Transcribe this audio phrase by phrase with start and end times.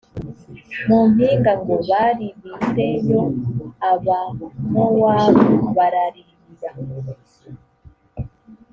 [0.87, 3.21] mu mpinga ngo baririreyo
[3.91, 5.37] abamowabu
[5.77, 6.71] bararirira